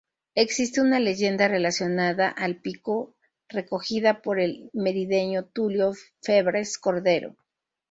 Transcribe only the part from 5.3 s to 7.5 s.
Tulio Febres Cordero.